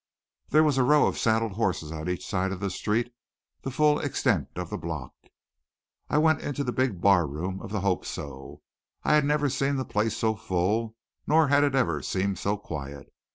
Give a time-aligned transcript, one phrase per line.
[0.49, 3.13] There was a row of saddled horses on each side of the street,
[3.61, 5.13] the full extent of the block.
[6.09, 8.63] I went into the big barroom of the Hope So.
[9.03, 10.95] I had never seen the place so full,
[11.27, 13.13] nor had it ever seemed so quiet.